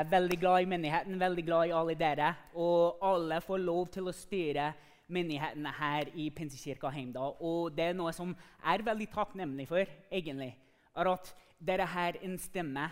[0.00, 2.30] er veldig glad i menigheten, veldig glad i alle dere.
[2.54, 4.70] Og alle får lov til å styre
[5.12, 7.36] menigheten her i Pinsekirka Heimdal.
[7.44, 8.32] Og det er noe som
[8.64, 10.54] er veldig takknemlig for, egentlig.
[10.96, 12.88] er At dere har en stemme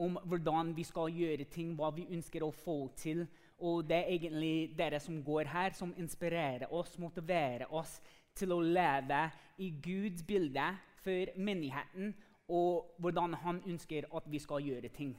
[0.00, 3.24] om hvordan vi skal gjøre ting, hva vi ønsker å få til.
[3.60, 7.98] Og det er egentlig dere som går her, som inspirerer oss, motiverer oss
[8.36, 9.26] til å leve
[9.60, 10.70] i Guds bilde
[11.00, 12.14] for menigheten,
[12.50, 15.12] og hvordan han ønsker at vi skal gjøre ting.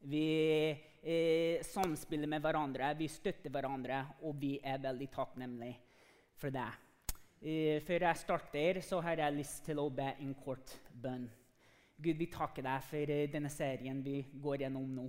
[0.00, 5.76] Vi eh, samspiller med hverandre, vi støtter hverandre, og vi er veldig takknemlige
[6.38, 6.68] for det.
[7.38, 11.28] Eh, før jeg starter, så har jeg lyst til å be en kort bønn.
[11.98, 15.06] Gud, vi takker deg for eh, denne serien vi går gjennom nå.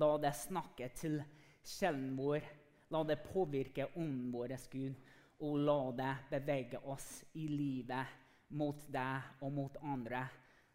[0.00, 1.18] La det snakke til
[1.64, 2.44] sjelen vår.
[2.92, 4.96] La det påvirke ånden vår, Gud.
[5.44, 8.24] Og la det bevege oss i livet
[8.56, 10.22] mot deg og mot andre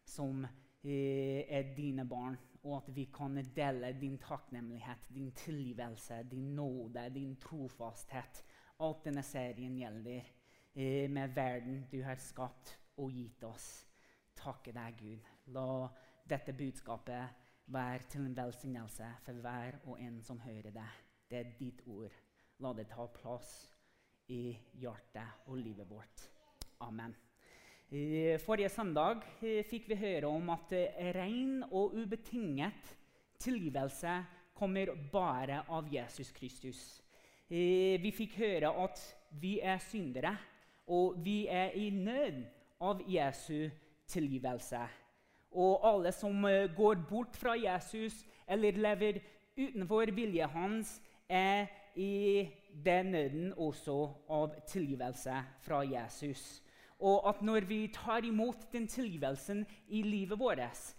[0.06, 6.54] som eh, er dine barn og at vi kan dele din takknemlighet, din tilgivelse, din
[6.54, 8.44] nåde, din trofasthet.
[8.80, 10.22] Alt denne serien gjelder
[10.74, 13.86] eh, med verden du har skapt og gitt oss.
[14.36, 15.30] Takke deg, Gud.
[15.54, 15.88] La
[16.30, 20.88] dette budskapet være til en velsignelse for hver og en som hører det.
[21.30, 22.14] Det er ditt ord.
[22.58, 23.52] La det ta plass
[24.28, 26.30] i hjertet og livet vårt.
[26.80, 27.21] Amen.
[27.92, 32.94] Forrige søndag eh, fikk vi høre om at eh, ren og ubetinget
[33.36, 34.14] tilgivelse
[34.56, 36.80] kommer bare av Jesus Kristus.
[37.50, 39.02] Eh, vi fikk høre at
[39.42, 40.32] vi er syndere,
[40.88, 42.40] og vi er i nød
[42.80, 43.68] av Jesu
[44.08, 44.80] tilgivelse.
[45.52, 49.20] Og alle som går bort fra Jesus eller lever
[49.52, 50.96] utenfor vilje hans,
[51.28, 54.00] er i den nøden også
[54.32, 56.62] av tilgivelse fra Jesus
[57.02, 60.94] og at når vi tar imot den tilgivelsen i livet vårt,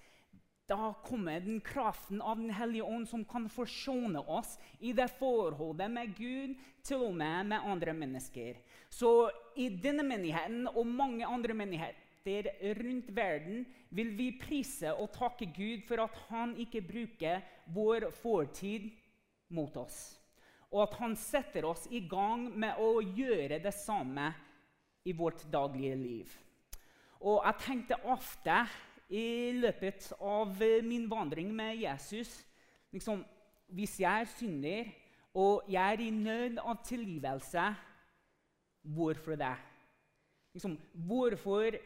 [0.68, 5.92] da kommer den kraften av Den hellige ånd som kan forsone oss i det forholdet
[5.92, 8.60] med Gud, til og med med andre mennesker.
[8.90, 12.50] Så i denne menigheten og mange andre menigheter
[12.80, 17.44] rundt verden vil vi prise og takke Gud for at han ikke bruker
[17.76, 18.90] vår fortid
[19.50, 20.18] mot oss.
[20.72, 24.32] Og at han setter oss i gang med å gjøre det samme
[25.06, 26.34] i vårt daglige liv.
[27.24, 28.56] Og jeg tenkte ofte
[29.14, 32.42] i løpet av min vandring med Jesus
[32.92, 33.24] liksom,
[33.74, 34.90] Hvis jeg synder,
[35.34, 37.64] og jeg er i nød av tilgivelse,
[38.84, 39.56] hvorfor det?
[40.54, 41.78] Liksom, hvorfor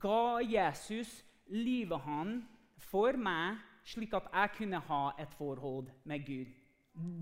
[0.00, 2.42] ga Jesus livet han
[2.76, 6.52] for meg, slik at jeg kunne ha et forhold med Gud?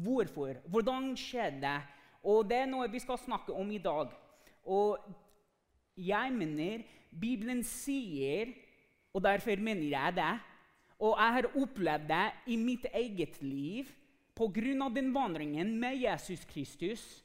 [0.02, 0.58] Hvorfor?
[0.66, 1.80] Hvordan skjedde det?
[2.24, 4.10] Og det er noe vi skal snakke om i dag.
[4.64, 4.98] Og
[5.96, 6.84] jeg mener
[7.20, 8.52] Bibelen sier,
[9.14, 10.32] og derfor mener jeg det,
[10.98, 13.90] og jeg har opplevd det i mitt eget liv
[14.34, 14.88] pga.
[14.94, 17.24] den vandringen med Jesus Kristus,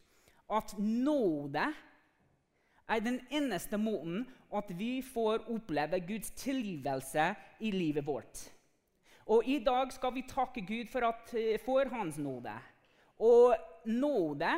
[0.50, 1.74] at nåde
[2.90, 8.50] er den eneste måten at vi får oppleve Guds tilgivelse i livet vårt.
[9.30, 12.56] Og I dag skal vi takke Gud for, at, for Hans nåde.
[13.20, 14.52] Og nåde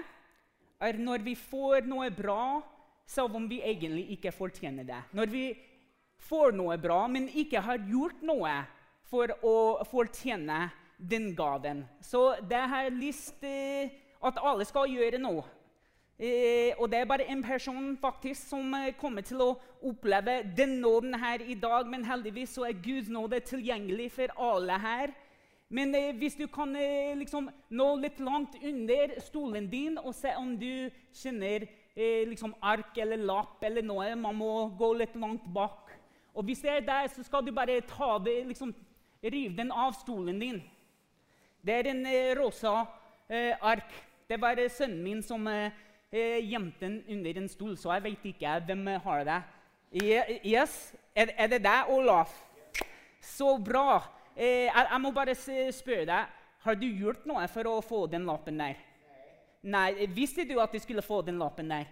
[0.82, 2.62] er når vi får noe bra,
[3.06, 5.02] selv om vi egentlig ikke fortjener det.
[5.16, 5.46] Når vi
[6.28, 8.54] får noe bra, men ikke har gjort noe
[9.12, 9.56] for å
[9.90, 11.84] fortjene den gaven.
[12.02, 15.44] Så det har jeg lyst til eh, at alle skal gjøre noe.
[16.22, 19.56] Eh, og det er bare en person faktisk som eh, kommer til å
[19.90, 21.90] oppleve den nåden her i dag.
[21.90, 25.16] Men heldigvis så er Guds nåde tilgjengelig for alle her.
[25.72, 30.34] Men eh, hvis du kan eh, liksom, nå litt langt under stolen din og se
[30.36, 31.64] om du kjenner
[31.96, 35.94] eh, liksom ark eller lapp eller noe Man må gå litt langt bak.
[36.36, 38.74] Og hvis det er der, så skal du bare ta det, liksom,
[39.24, 40.62] rive den av stolen din.
[41.64, 42.82] Det er en eh, rosa
[43.30, 43.96] eh, ark.
[44.28, 45.48] Det var sønnen min som
[46.12, 49.42] gjemte den under en stol, så jeg vet ikke hvem har det.
[50.48, 52.32] Yes, Er, er det deg, Olaf?
[53.20, 54.00] Så bra.
[54.36, 58.28] Eh, jeg, jeg, må bare spørre deg, Har du gjort noe for å få den
[58.30, 58.78] lappen der?
[59.64, 59.90] Nei.
[59.98, 60.08] Nei.
[60.14, 61.90] Visste du at du skulle få den lappen der?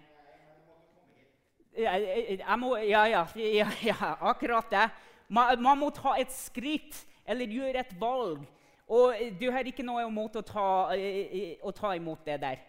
[1.76, 4.86] Jeg, jeg må, ja, ja, ja, ja, akkurat det.
[5.28, 8.46] Man, man, må ta et skritt eller gjøre et valg.
[8.90, 12.62] Og du har ikke noe imot å ta, å ta imot det der.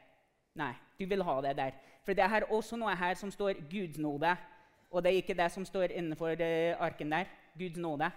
[0.57, 1.77] Nei, du vil ha det der.
[2.05, 4.35] For det er også noe her som står Guds nåde.
[4.91, 7.29] Og det er ikke det som står innenfor eh, arken der.
[7.57, 8.11] Guds nåde.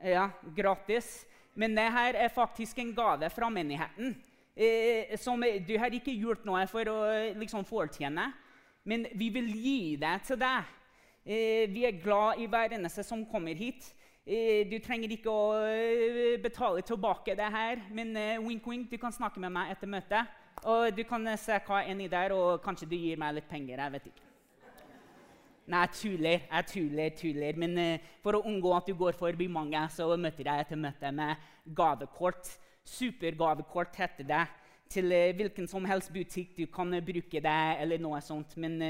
[0.00, 1.26] Ja, gratis.
[1.54, 4.14] Men det her er faktisk en gave fra menigheten.
[4.56, 6.98] Eh, som du har ikke gjort noe for å
[7.40, 8.26] liksom, fortjene,
[8.84, 10.72] men vi vil gi det til deg.
[11.24, 13.92] Eh, vi er glad i hver eneste som kommer hit.
[14.22, 18.98] Eh, du trenger ikke å eh, betale tilbake det her, men eh, wink, wink, du
[19.00, 20.38] kan snakke med meg etter møtet.
[20.68, 23.80] Og du kan se hva er inni der, og kanskje du gir meg litt penger.
[23.80, 24.31] jeg vet ikke.
[25.70, 27.58] Nei, jeg tuller, jeg tuller, tuller.
[27.62, 27.78] Men
[28.24, 31.44] for å unngå at du går forbi mange, så møter jeg etter møte med
[31.76, 32.50] gavekort.
[32.88, 34.42] Supergavekort heter det.
[34.92, 38.56] Til hvilken som helst butikk du kan bruke det, eller noe sånt.
[38.60, 38.82] Men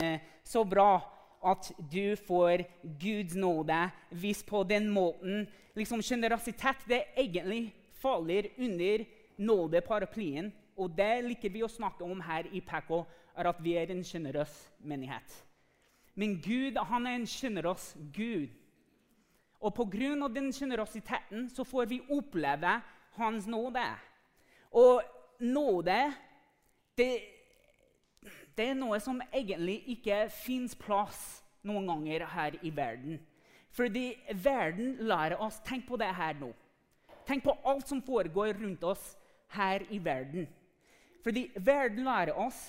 [0.42, 0.96] så bra
[1.42, 2.64] at du får
[3.02, 3.78] Guds nåde
[4.22, 5.46] hvis på den måten.
[5.76, 9.04] Liksom Generøsitet det egentlig faller under
[9.36, 10.52] nådeparaplyen.
[10.76, 13.02] Og det liker vi å snakke om her i PK,
[13.36, 15.51] er at vi er en sjenerøs menighet.
[16.14, 18.48] Men Gud han er en sjenerøs Gud.
[19.62, 20.28] Og pga.
[20.28, 22.80] den sjenerøsiteten får vi oppleve
[23.16, 23.86] Hans nåde.
[24.72, 25.02] Og
[25.40, 26.12] nåde
[26.98, 27.20] det
[28.56, 33.20] det er noe som egentlig ikke fins plass noen ganger her i verden.
[33.72, 34.12] Fordi
[34.44, 36.50] verden lærer oss Tenk på det her nå.
[37.26, 39.14] Tenk på alt som foregår rundt oss
[39.56, 40.48] her i verden.
[41.24, 42.60] Fordi verden lærer oss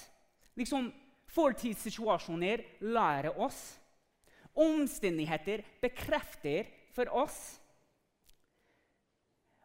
[0.56, 0.92] liksom
[1.33, 3.59] Fortidssituasjoner lærer oss.
[4.53, 7.39] Omstendigheter bekrefter for oss.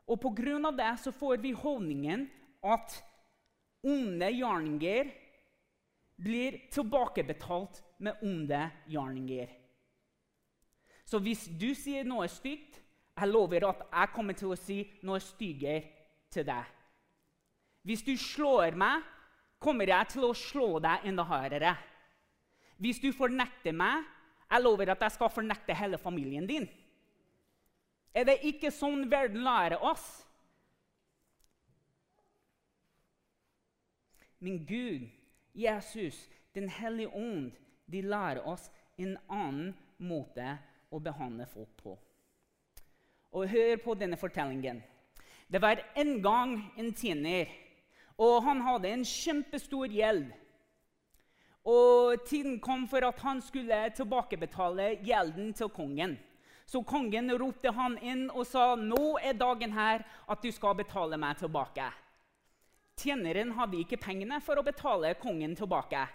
[0.09, 0.71] Og pga.
[0.73, 2.31] det så får vi holdningen
[2.65, 3.03] at
[3.85, 5.11] onde gjerninger
[6.17, 9.49] blir tilbakebetalt med onde gjerninger.
[11.05, 12.81] Så hvis du sier noe stygt,
[13.19, 15.85] jeg lover at jeg kommer til å si noe styggere
[16.31, 16.65] til deg.
[17.83, 19.05] Hvis du slår meg,
[19.59, 21.75] kommer jeg til å slå deg enda hardere.
[22.79, 24.07] Hvis du fornekter meg,
[24.49, 26.69] jeg lover at jeg skal fornekte hele familien din.
[28.15, 30.07] Er det ikke sånn verden lærer oss?
[34.39, 35.09] Men Gud
[35.59, 37.53] Jesus, Den hellige ånd,
[37.87, 40.57] de lærer oss en annen måte
[40.91, 41.93] å behandle folk på.
[43.37, 44.81] Og Hør på denne fortellingen.
[45.47, 47.47] Det var en gang en tjener,
[48.19, 50.27] og han hadde en kjempestor gjeld.
[51.69, 56.17] Og Tiden kom for at han skulle tilbakebetale gjelden til kongen.
[56.69, 61.17] Så kongen ropte han inn og sa, 'Nå er dagen her at du skal betale
[61.17, 61.93] meg tilbake.'
[62.99, 66.09] Tjeneren hadde ikke pengene for å betale kongen tilbake.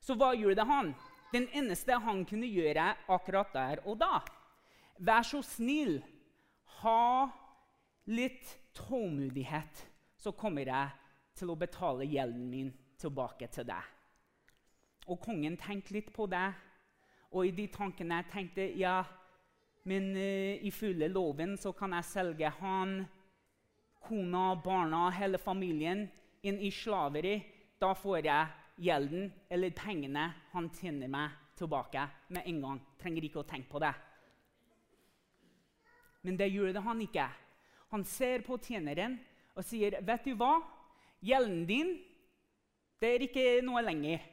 [0.00, 0.94] Så hva gjorde han?
[1.32, 4.20] Den eneste han kunne gjøre akkurat der og da.
[4.98, 6.00] Vær så snill,
[6.80, 7.28] ha
[8.06, 9.89] litt tålmodighet,
[10.20, 10.90] så kommer jeg
[11.38, 13.86] til å betale gjelden min tilbake til deg.
[15.08, 16.50] Og kongen tenkte litt på det,
[17.30, 19.00] og i de tankene tenkte ja,
[19.88, 22.98] men uh, ifølge loven så kan jeg selge han
[24.04, 26.04] kona, barna, hele familien
[26.42, 27.38] inn i slaveri,
[27.80, 32.78] da får jeg gjelden eller pengene han tjener meg, tilbake med en gang.
[33.00, 33.92] Trenger ikke å tenke på det.
[36.24, 37.26] Men det gjør han ikke.
[37.92, 39.18] Han ser på tjeneren
[39.60, 40.60] og sier, 'Vet du hva?
[41.20, 41.98] Gjelden din
[43.00, 44.24] det er ikke noe lenger.'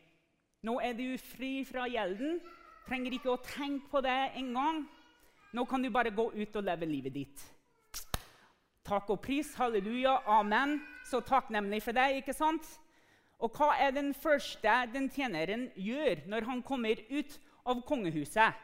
[0.63, 2.39] 'Nå er du fri fra gjelden.
[2.87, 4.87] Trenger ikke å tenke på det engang.'
[5.53, 7.45] 'Nå kan du bare gå ut og leve livet ditt.'
[8.87, 9.53] Takk og pris.
[9.55, 10.21] Halleluja.
[10.25, 10.79] Amen.
[11.03, 12.63] Så takknemlig for deg, ikke sant?
[13.39, 17.35] Og hva er den første den tjeneren gjør når han kommer ut
[17.67, 18.55] av kongehuset?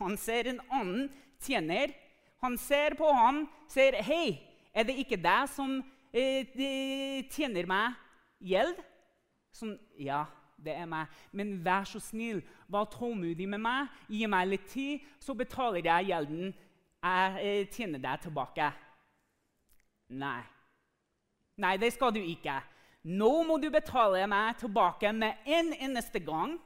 [0.00, 1.06] Han ser en annen
[1.38, 1.94] tjener.
[2.42, 5.78] Han ser på ham, sier, 'Hei, er det ikke deg som
[6.12, 7.98] eh, tjener meg
[8.40, 8.84] gjeld?'
[9.50, 10.26] Sånn, 'Ja,
[10.64, 11.08] det er meg.
[11.32, 13.88] Men vær så snill, vær tålmodig med meg.
[14.08, 16.52] Gi meg litt tid, så betaler jeg gjelden
[17.00, 18.66] jeg eh, tjener deg tilbake.
[20.20, 20.42] Nei.
[21.60, 22.58] Nei, det skal du ikke.
[23.08, 26.58] Nå må du betale meg tilbake med en eneste gang.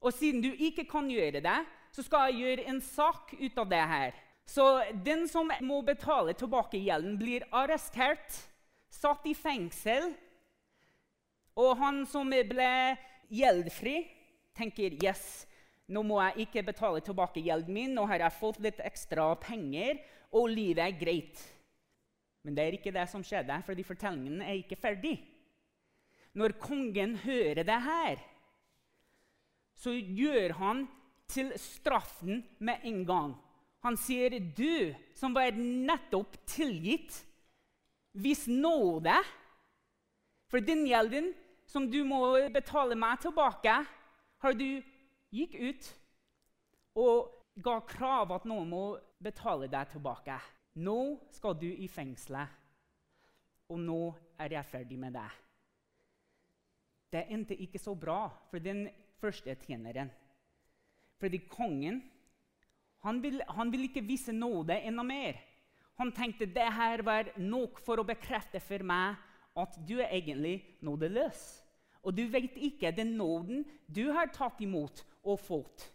[0.00, 1.58] Og siden du ikke kan gjøre det,
[1.92, 4.20] så skal jeg gjøre en sak ut av det her.
[4.50, 4.64] Så
[5.04, 8.34] den som må betale tilbake gjelden, blir arrestert,
[8.90, 10.08] satt i fengsel.
[11.60, 12.72] Og han som ble
[13.30, 14.00] gjeldfri,
[14.58, 15.44] tenker yes,
[15.90, 17.94] nå må jeg ikke betale tilbake gjelden min.
[17.94, 20.00] Nå har jeg fått litt ekstra penger,
[20.34, 21.42] og livet er greit.
[22.42, 25.14] Men det er ikke det som skjedde, fordi fortellingen er ikke ferdig.
[26.38, 28.22] Når kongen hører det her,
[29.78, 30.82] så gjør han
[31.30, 33.32] til straffen med en gang.
[33.80, 37.24] Han sier, 'Du som var nettopp tilgitt,
[38.12, 39.24] vis nåde.'
[40.50, 41.32] For den gjelden
[41.66, 43.86] som du må betale meg tilbake,
[44.42, 44.82] har du
[45.30, 45.90] gikk ut
[46.98, 47.30] og
[47.62, 48.84] ga krav at noen må
[49.22, 50.38] betale deg tilbake.
[50.82, 52.48] Nå skal du i fengselet,
[53.70, 54.00] og nå
[54.42, 55.30] er jeg ferdig med deg.
[57.10, 58.88] Det endte ikke så bra for den
[59.20, 60.10] første tjeneren.
[61.20, 62.00] Fordi kongen
[63.06, 65.38] Han vil, han vil ikke vise nåde enda mer.
[66.00, 69.18] Han tenkte det her var nok for å bekrefte for meg
[69.60, 71.40] at du er egentlig nådeløs.
[72.04, 75.88] Og du vet ikke den nåden du har tatt imot og fått.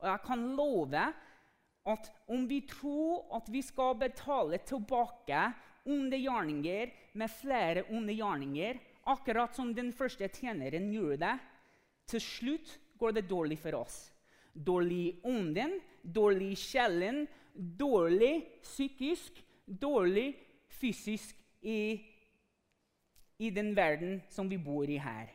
[0.00, 1.04] Og jeg kan love
[1.84, 5.44] at om vi tror at vi skal betale tilbake
[5.84, 11.34] onde gjerninger med flere onde gjerninger, akkurat som den første tjeneren gjorde det,
[12.08, 14.13] til slutt går det dårlig for oss.
[14.54, 20.34] Dårlig ånden, dårlig sjelen, dårlig psykisk, dårlig
[20.68, 22.00] fysisk i,
[23.38, 25.32] i den verden som vi bor i her.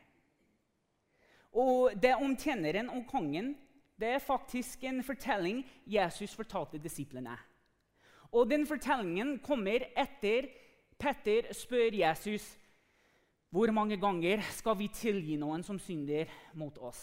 [1.51, 3.55] Og det om tjeneren og kongen
[3.99, 7.35] det er faktisk en fortelling Jesus fortalte disiplene.
[8.31, 10.47] Og den fortellingen kommer etter
[10.99, 12.45] Petter spør Jesus
[13.49, 16.99] hvor mange ganger skal vi tilgi noen som synder mot oss.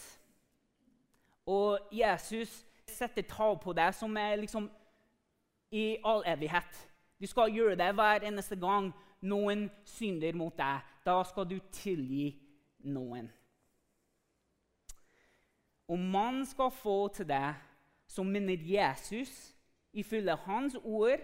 [1.47, 4.69] Og Jesus setter tall på det som er liksom
[5.71, 6.89] i all evighet.
[7.19, 10.83] Du skal gjøre det hver eneste gang noen synder mot deg.
[11.05, 12.29] Da skal du tilgi
[12.87, 13.29] noen.
[15.87, 17.55] Om man skal få til det
[18.07, 19.31] som minner Jesus
[19.93, 21.23] ifølge hans ord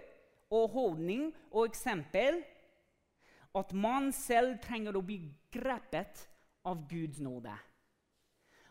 [0.50, 2.42] og holdning og eksempel,
[3.56, 5.20] at man selv trenger å bli
[5.54, 6.24] grepet
[6.66, 7.54] av Guds nåde.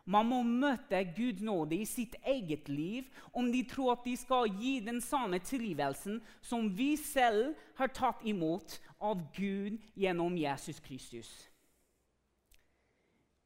[0.04, 3.06] Man må møte Guds nåde i sitt eget liv
[3.38, 8.25] om de tror at de skal gi den samme tilgivelsen som vi selv har tatt
[8.26, 11.30] imot av Gud gjennom Jesus Kristus.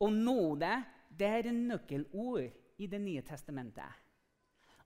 [0.00, 0.72] Og nåde
[1.16, 3.88] det er en nøkkelord i Det nye testamentet.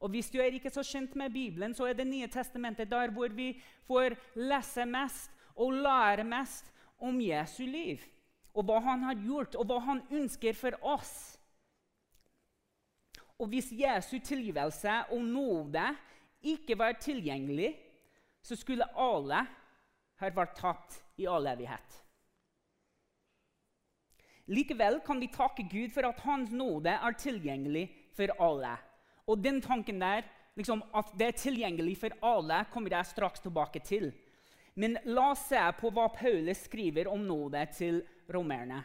[0.00, 3.10] Og Hvis du er ikke så kjent med Bibelen, så er Det nye testamentet der
[3.10, 7.98] hvor vi får lese mest og lære mest om Jesu liv.
[8.54, 11.39] Og hva han har gjort, og hva han ønsker for oss.
[13.40, 15.86] Og hvis Jesu tilgivelse og nåde
[16.44, 17.72] ikke var tilgjengelig,
[18.42, 19.40] så skulle alle
[20.20, 21.96] ha vært tatt i all evighet.
[24.50, 28.74] Likevel kan vi takke Gud for at Hans nåde er tilgjengelig for alle.
[29.30, 30.24] Og den tanken der,
[30.58, 34.10] liksom, at det er tilgjengelig for alle, kommer jeg straks tilbake til.
[34.74, 38.82] Men la oss se på hva Paulus skriver om nåde til romerne.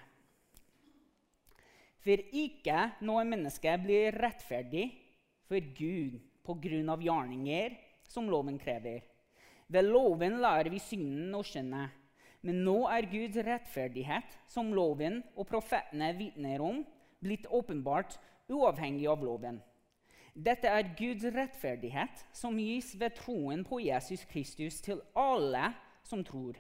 [2.06, 4.86] For ikke noe menneske blir rettferdig
[5.50, 6.98] for Gud pga.
[7.02, 9.02] gjerninger som loven krever.
[9.68, 11.88] Ved loven lærer vi synden å skjønne.
[12.46, 16.84] Men nå er Guds rettferdighet, som loven og profetene vitner om,
[17.18, 18.20] blitt åpenbart
[18.54, 19.58] uavhengig av loven.
[20.36, 25.72] Dette er Guds rettferdighet, som gis ved troen på Jesus Kristus til alle
[26.06, 26.60] som tror.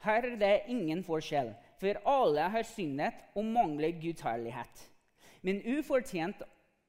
[0.00, 1.52] Her er det ingen forskjell,
[1.82, 4.88] for alle har syndet og mangler Guds herlighet.
[5.42, 6.44] Men ufortjent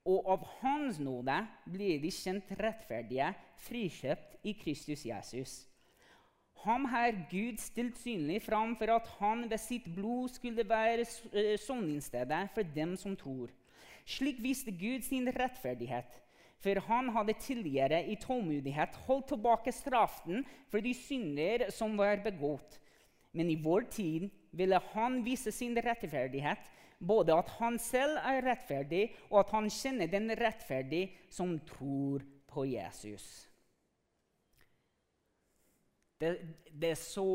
[0.06, 1.40] og av Hans nåde
[1.74, 3.32] blir de kjent rettferdige,
[3.66, 5.54] frikjøpt i Kristus Jesus.
[6.64, 11.58] Ham har Gud stilt synlig fram for at han ved sitt blod skulle være eh,
[11.60, 13.50] soningsstedet for dem som tror.
[14.06, 16.20] Slik viste Gud sin rettferdighet,
[16.64, 22.80] for han hadde tidligere i tålmodighet holdt tilbake straffen for de synder som var begått.
[23.34, 26.62] Men i vår tid ville han vise sin rettferdighet,
[27.04, 32.66] både at han selv er rettferdig, og at han kjenner den rettferdige som tror på
[32.70, 33.26] Jesus.
[36.22, 36.38] Det,
[36.72, 37.26] det, er så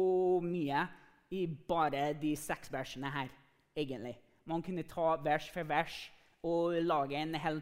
[0.40, 0.86] mye
[1.34, 3.28] i bare de seks versene her,
[3.76, 4.14] egentlig.
[4.48, 6.06] Man kunne ta vers for vers
[6.46, 7.60] og lage en hel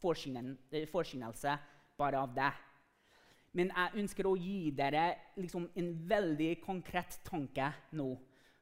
[0.00, 1.56] forsynelse
[1.98, 2.52] bare av det.
[3.58, 5.08] Men jeg ønsker å gi dere
[5.40, 8.12] liksom en veldig konkret tanke nå,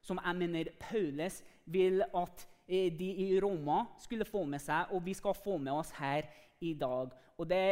[0.02, 5.04] som jeg mener Paulus vil at eh, de i Roma skulle få med seg, og
[5.04, 6.28] vi skal få med oss her
[6.60, 7.12] i dag.
[7.38, 7.64] Og det,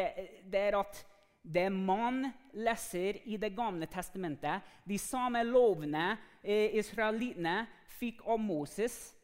[0.46, 1.02] det er at
[1.46, 2.24] det man
[2.58, 7.66] leser i Det gamle testamentet, de samme lovene eh, israelittene
[7.98, 9.14] fikk av Moses,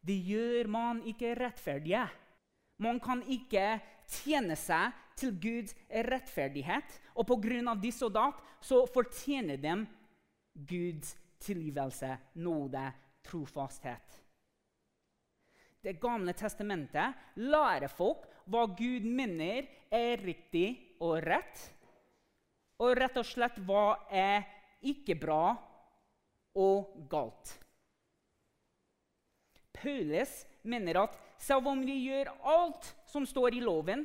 [0.00, 2.06] de gjør man ikke rettferdige.
[2.80, 7.74] Man kan ikke tjene seg til Guds rettferdighet, og pga.
[8.08, 9.74] datt så fortjener de
[10.54, 12.84] Guds tilgivelse, nåde,
[13.26, 14.20] trofasthet.
[15.80, 21.62] Det gamle testamentet lærer folk hva Gud mener er riktig og rett.
[22.80, 24.44] Og rett og slett hva er
[24.84, 25.54] ikke bra
[26.60, 27.54] og galt.
[29.80, 34.04] Paulus mener at selv om vi gjør alt som står i loven,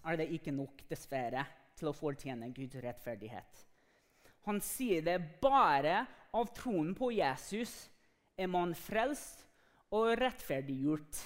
[0.00, 1.44] er det ikke nok, dessverre,
[1.76, 3.64] til å fortjene Guds rettferdighet.
[4.48, 7.90] Han sier det bare av troen på Jesus
[8.40, 9.44] er man frelst
[9.90, 11.20] og rettferdiggjort.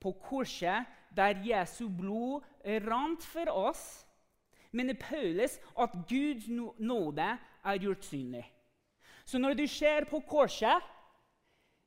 [0.00, 0.86] på korset,
[1.16, 4.06] der Jesu blod rant for oss,
[4.72, 6.48] mener Paulus at Guds
[6.78, 7.26] nåde
[7.64, 8.46] er gjort synlig.
[9.24, 10.80] Så når du ser på korset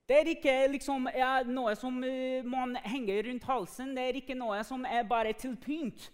[0.07, 3.93] det er ikke liksom, ja, noe som uh, man henger rundt halsen.
[3.95, 6.09] Det er ikke noe som er bare til pynt.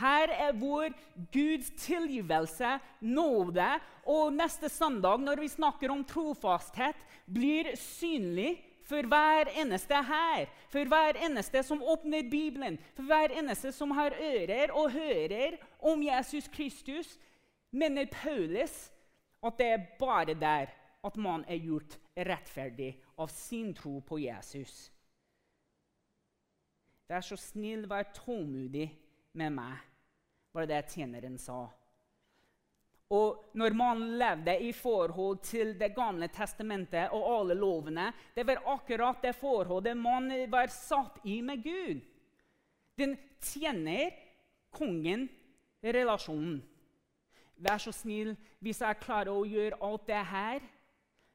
[0.00, 0.88] Her er hvor
[1.32, 3.68] Guds tilgivelse, nåde
[4.08, 6.96] og neste søndag, når vi snakker om trofasthet,
[7.28, 8.56] blir synlig
[8.90, 10.48] for hver eneste her.
[10.72, 16.02] For hver eneste som åpner Bibelen, for hver eneste som har ører og hører om
[16.02, 17.18] Jesus Kristus,
[17.70, 18.88] mener Paulus
[19.42, 20.72] at det er bare der
[21.04, 24.90] at man er gjort rettferdig av sin tro på Jesus.
[27.08, 28.90] Vær så snill, vær tålmodig
[29.34, 29.78] med meg,
[30.52, 31.64] var det det tjeneren sa.
[33.10, 38.62] Og når man levde i forhold til Det gamle testamentet og alle lovene, det var
[38.70, 42.04] akkurat det forholdet man var satt i med Gud.
[42.94, 44.14] Den tjener
[44.70, 45.28] kongen
[45.82, 46.60] relasjonen.
[47.60, 50.62] Vær så snill, hvis jeg klarer å gjøre alt det her,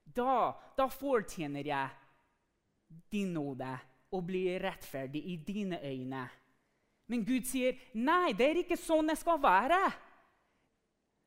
[0.06, 1.90] da, da fortjener jeg
[3.12, 3.76] din nåde
[4.16, 6.24] og blir rettferdig i dine øyne.
[7.08, 9.94] Men Gud sier, 'Nei, det er ikke sånn jeg skal være.'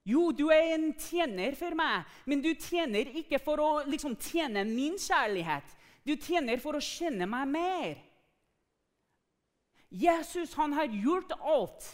[0.09, 4.65] Jo, du er en tjener for meg, men du tjener ikke for å liksom, tjene
[4.65, 5.75] min kjærlighet.
[6.07, 7.99] Du tjener for å kjenne meg mer.
[9.93, 11.85] Jesus han har gjort alt.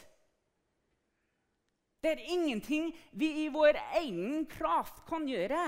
[2.04, 5.64] Det er ingenting vi i vår egen kraft kan gjøre.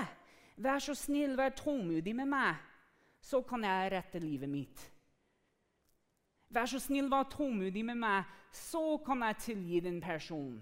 [0.63, 2.55] Vær så snill, vær tålmodig med meg,
[3.19, 4.85] så kan jeg rette livet mitt.
[6.49, 10.61] Vær så snill, vær tålmodig med meg, så kan jeg tilgi den personen.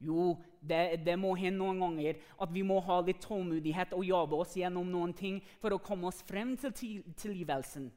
[0.00, 4.38] Jo, det, det, må hende noen ganger at vi må ha litt tålmodighet og jobbe
[4.44, 7.88] oss gjennom noen ting for å komme oss frem til tilgivelsen.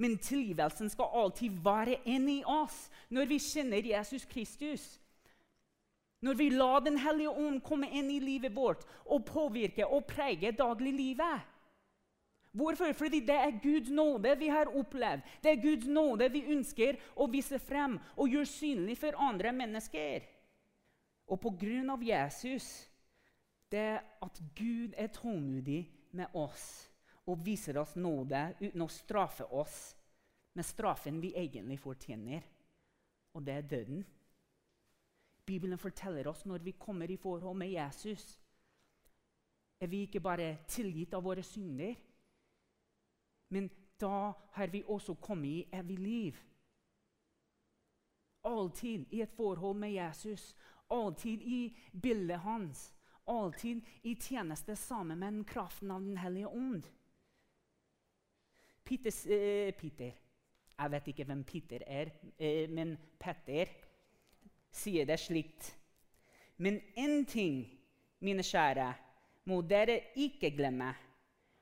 [0.00, 4.96] Men tilgivelsen skal alltid være inni oss når vi kjenner Jesus Kristus.
[6.20, 10.50] Når vi lar Den hellige ånd komme inn i livet vårt og påvirke og prege
[10.56, 11.46] dagliglivet.
[12.50, 12.92] Hvorfor?
[12.92, 15.22] Fordi det er Guds nåde vi har opplevd.
[15.42, 20.26] Det er Guds nåde vi ønsker å vise frem og gjøre synlig for andre mennesker.
[21.30, 22.66] Og på grunn av Jesus,
[23.70, 26.90] det at Gud er tålmodig med oss
[27.30, 29.92] og viser oss nåde uten å straffe oss
[30.58, 32.42] med straffen vi egentlig fortjener,
[33.34, 34.00] og det er døden.
[35.46, 38.38] Bibelen forteller oss når vi kommer i forhold med Jesus,
[39.80, 41.94] er vi ikke bare tilgitt av våre synder,
[43.50, 46.36] men da har vi også kommet i evig liv.
[48.44, 50.56] Alltid i et forhold med Jesus,
[50.90, 52.94] alltid i bildet hans.
[53.26, 56.82] Alltid i tjeneste sammen med den kraften av Den hellige ånd.
[58.84, 60.10] Peter, eh, Peter,
[60.80, 63.68] Jeg vet ikke hvem Peter er, eh, men Petter
[64.72, 65.76] sier det slikt.
[66.56, 67.66] Men én ting,
[68.20, 68.94] mine kjære,
[69.44, 70.94] må dere ikke glemme.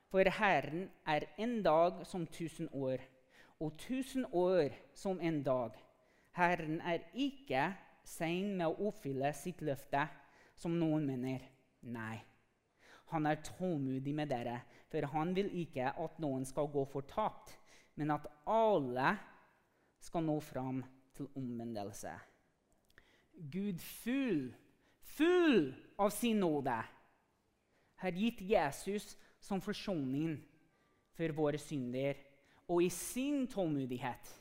[0.09, 2.97] For Herren er en dag som tusen år,
[3.59, 5.75] og tusen år som en dag.
[6.33, 7.67] Herren er ikke
[8.03, 10.07] sein med å oppfylle sitt løfte,
[10.57, 11.45] som noen mener.
[11.85, 12.17] Nei.
[13.13, 17.53] Han er tålmodig med dere, for han vil ikke at noen skal gå fortapt,
[17.95, 19.13] men at alle
[20.01, 20.81] skal nå fram
[21.13, 22.15] til omvendelse.
[23.53, 24.49] Gud full,
[25.17, 25.69] full
[26.01, 26.81] av sin nåde,
[27.99, 30.37] har gitt Jesus som forsoning
[31.15, 32.19] for våre synder.
[32.69, 34.35] Og i sin tålmodighet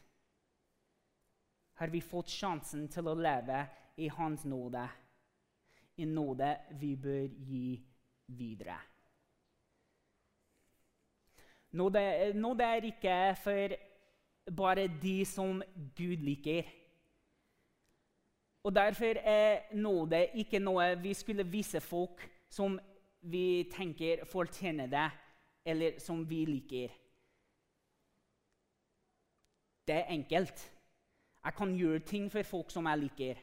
[1.79, 3.63] har vi fått sjansen til å leve
[3.99, 4.85] i Hans nåde,
[5.99, 7.79] en nåde vi bør gi
[8.39, 8.77] videre.
[11.79, 13.75] Nåde, nåde er ikke for
[14.57, 15.63] bare de som
[15.97, 16.67] Gud liker.
[18.65, 22.79] Og Derfor er nåde ikke noe vi skulle vise folk som
[23.21, 25.11] vi tenker fortjener det,
[25.65, 26.93] eller som vi liker.
[29.89, 30.71] Det er enkelt.
[31.45, 33.39] Jeg kan gjøre ting for folk som jeg liker.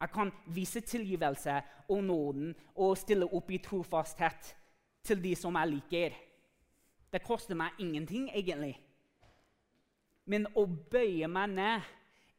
[0.00, 4.54] Jeg kan vise tilgivelse og nåden og stille opp i trofasthet
[5.04, 6.16] til de som jeg liker.
[7.12, 8.76] Det koster meg ingenting, egentlig.
[10.24, 11.88] Men å bøye meg ned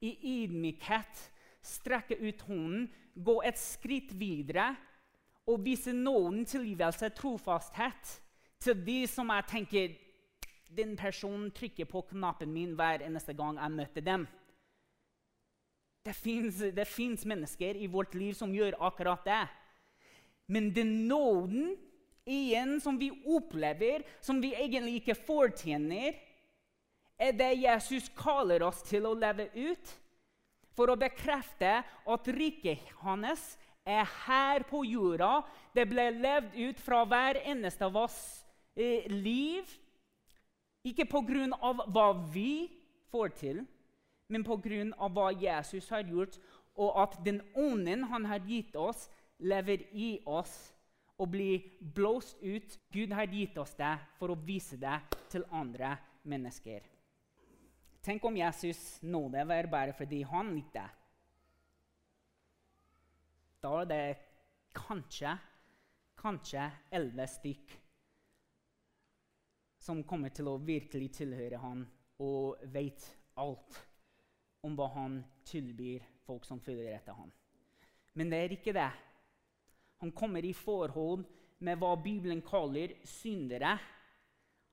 [0.02, 1.28] i ydmykhet
[1.62, 4.72] strekke ut hånden, gå et skritt videre
[5.50, 8.18] og vise noen tilgivelse, trofasthet,
[8.62, 9.96] til de som jeg tenker
[10.72, 14.28] den personen trykker på knappen min hver eneste gang jeg møter dem.
[16.06, 16.16] Det
[16.88, 19.44] fins mennesker i vårt liv som gjør akkurat det.
[20.52, 21.76] Men den nåden
[22.26, 26.16] igjen som vi opplever, som vi egentlig ikke fortjener,
[27.22, 29.98] er det Jesus kaller oss til å leve ut.
[30.72, 33.52] For å bekrefte at riket hans
[33.86, 35.41] er her på jorda.
[35.74, 38.20] Det ble levd ut fra hver eneste av oss
[38.76, 39.67] eh, liv.
[40.84, 41.48] Ikke pga.
[41.94, 42.70] hva vi
[43.12, 43.63] får til,
[44.28, 45.08] men pga.
[45.08, 46.38] hva Jesus har gjort,
[46.76, 50.72] og at den ånden han har gitt oss, lever i oss
[51.22, 52.80] og blir blåst ut.
[52.91, 54.98] Gud har gitt oss det for å vise det
[55.30, 56.82] til andre mennesker.
[58.02, 60.89] Tenk om Jesus nåde var bare fordi han likte det.
[63.62, 64.06] Da er det
[64.74, 65.36] kanskje,
[66.17, 67.76] kanskje elleve stykk
[69.82, 71.84] som kommer til å virkelig tilhøre han
[72.21, 73.06] og vet
[73.41, 73.78] alt
[74.65, 77.32] om hva han tilbyr folk som følger etter ham.
[78.13, 78.89] Men det er ikke det.
[80.02, 81.26] Han kommer i forhold
[81.62, 83.78] med hva Bibelen kaller syndere.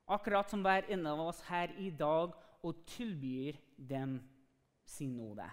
[0.09, 2.33] Akkurat som hver en av oss her i dag
[2.65, 4.17] og tilbyr dem
[4.85, 5.45] sin nåde.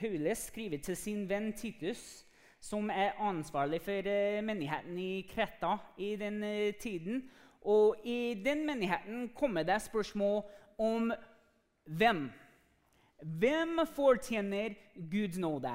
[0.00, 2.24] Paulus skriver til sin venn Titus,
[2.60, 7.26] som er ansvarlig for uh, menigheten i Kreta i den uh, tiden.
[7.60, 10.42] Og i den menigheten kommer det spørsmål
[10.78, 11.12] om
[11.84, 12.30] hvem.
[13.20, 14.74] Hvem fortjener
[15.10, 15.74] Guds nåde?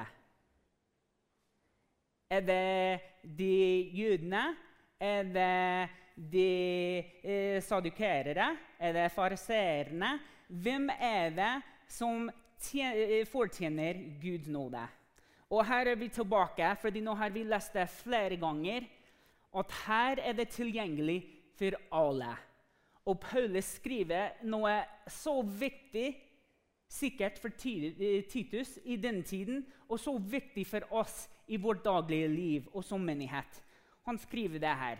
[2.30, 3.00] Er det
[3.38, 4.56] de jødene?
[5.00, 5.88] Er det
[6.32, 8.56] de eh, sadukerere?
[8.78, 10.18] Er det fariseerne?
[10.48, 12.34] Hvem er det som eh,
[13.30, 14.82] fortjener Guds nåde?
[15.50, 18.86] Og her er vi tilbake, fordi nå har vi lest det flere ganger,
[19.56, 21.20] at her er det tilgjengelig
[21.56, 22.32] for alle.
[23.06, 26.16] Og Paulus skriver noe så viktig,
[26.90, 32.28] sikkert for eh, Titus i denne tiden, og så viktig for oss i vårt daglige
[32.28, 33.62] liv og som menighet.
[34.06, 34.98] Han skriver det her.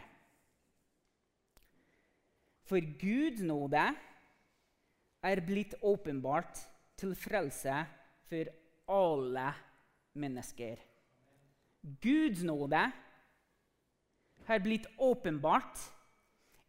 [2.67, 3.83] For Guds nåde
[5.23, 6.59] er blitt åpenbart
[6.97, 7.81] til frelse
[8.29, 8.53] for
[8.89, 9.49] alle
[10.17, 10.81] mennesker.
[12.03, 12.83] Guds nåde
[14.47, 15.79] har blitt åpenbart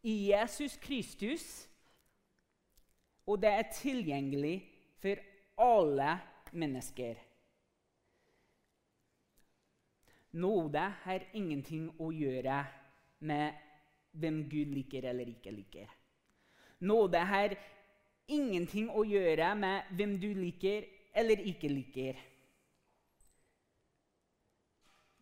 [0.04, 1.68] i Jesus Kristus,
[3.28, 4.58] og det er tilgjengelig
[5.02, 5.20] for
[5.58, 6.20] alle
[6.52, 7.18] mennesker.
[10.38, 12.60] Nåde har ingenting å gjøre
[13.26, 13.64] med
[14.18, 15.90] hvem Gud liker eller ikke liker.
[16.86, 17.56] Nåde har
[18.28, 20.88] ingenting å gjøre med hvem du liker
[21.18, 22.20] eller ikke liker.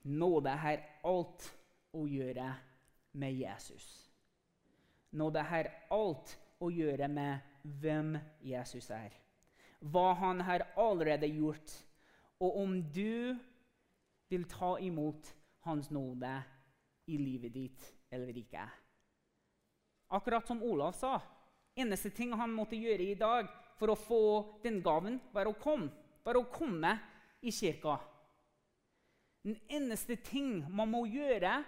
[0.05, 1.47] Nåde har alt
[1.95, 2.49] å gjøre
[3.17, 3.85] med Jesus.
[5.15, 7.39] Nåde har alt å gjøre med
[7.81, 8.13] hvem
[8.45, 9.13] Jesus er.
[9.79, 11.71] Hva han har allerede gjort.
[12.43, 13.37] Og om du
[14.29, 15.31] vil ta imot
[15.65, 16.29] Hans nåde
[17.09, 18.65] i livet ditt eller ikke.
[20.13, 21.15] Akkurat som Olav sa.
[21.75, 24.23] Eneste ting han måtte gjøre i dag for å få
[24.63, 25.91] den gaven, var å komme,
[26.23, 26.93] var å komme
[27.43, 27.97] i kirka.
[29.45, 31.59] Den eneste ting man må gjøre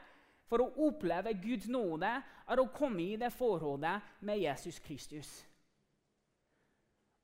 [0.48, 2.10] for å oppleve Guds nåde,
[2.48, 5.30] er å komme i det forholdet med Jesus Kristus.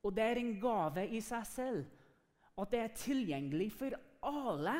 [0.04, 3.96] Og det er en gave i seg selv at det er tilgjengelig for
[4.28, 4.76] alle.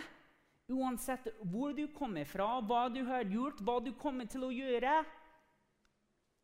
[0.70, 4.98] Uansett hvor du kommer fra, hva du har gjort, hva du kommer til å gjøre.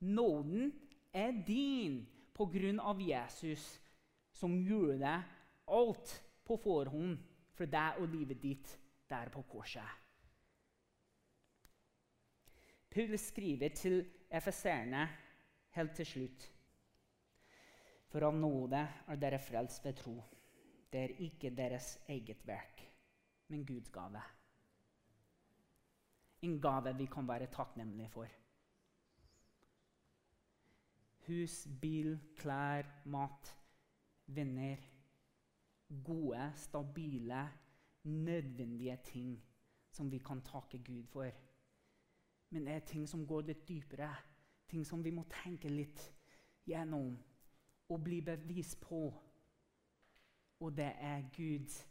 [0.08, 0.72] Nåden
[1.12, 2.06] er din
[2.80, 3.80] av Jesus,
[4.32, 5.22] som gjorde
[5.66, 6.12] alt
[6.44, 7.18] på forhånd
[7.54, 8.76] for deg og livet ditt
[9.10, 9.98] der på korset.
[12.90, 15.04] Paul skriver til FSR-ene
[15.76, 16.46] helt til slutt.
[18.10, 20.16] For av nåde er dere frelst ved tro.
[20.90, 22.90] Det er ikke deres eget verk
[23.50, 24.22] men Guds gave.
[26.42, 28.39] En gave vi kan være takknemlige for.
[31.30, 33.56] Hus, bil, klær, mat,
[34.26, 34.76] venner.
[36.04, 37.48] Gode, stabile,
[38.02, 39.44] nødvendige ting
[39.90, 41.30] som vi kan takke Gud for.
[42.50, 44.10] Men det er ting som går litt dypere,
[44.68, 46.02] ting som vi må tenke litt
[46.66, 47.14] gjennom
[47.88, 49.02] og bli bevis på.
[50.60, 51.86] Og det er Guds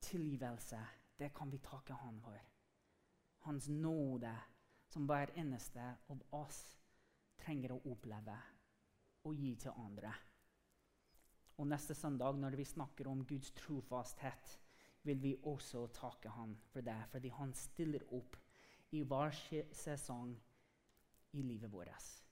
[0.00, 0.78] tilgivelse,
[1.18, 2.38] det kan vi takke Han for.
[3.38, 4.34] Hans nåde,
[4.88, 6.62] som hver eneste av oss
[7.42, 8.36] trenger å oppleve
[9.26, 10.12] og gi til andre.
[11.58, 14.58] Og Neste søndag når vi snakker om Guds trofasthet,
[15.06, 18.36] vil vi også takke Han for det, fordi Han stiller opp
[18.92, 19.34] i hver
[19.72, 20.36] sesong
[21.32, 22.25] i livet vårt.